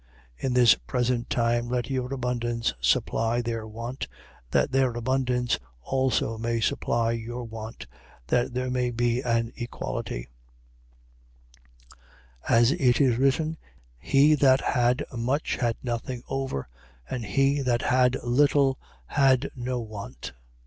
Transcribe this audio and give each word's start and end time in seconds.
8:14. 0.39 0.45
In 0.45 0.53
this 0.55 0.73
present 0.73 1.29
time 1.29 1.69
let 1.69 1.91
your 1.91 2.11
abundance 2.11 2.73
supply 2.81 3.39
their 3.39 3.67
want, 3.67 4.07
that 4.49 4.71
their 4.71 4.89
abundance 4.95 5.59
also 5.83 6.39
may 6.39 6.59
supply 6.59 7.11
your 7.11 7.43
want: 7.43 7.85
that 8.25 8.51
there 8.55 8.71
may 8.71 8.89
be 8.89 9.21
an 9.21 9.51
equality, 9.57 10.27
8:15. 12.49 12.57
As 12.61 12.71
it 12.71 12.99
is 12.99 13.17
written: 13.19 13.59
He 13.99 14.33
that 14.33 14.61
had 14.61 15.05
much 15.15 15.57
had 15.57 15.77
nothing 15.83 16.23
over; 16.27 16.67
and 17.07 17.23
he 17.23 17.61
that 17.61 17.83
had 17.83 18.17
little 18.23 18.79
had 19.05 19.51
no 19.55 19.79
want. 19.79 20.33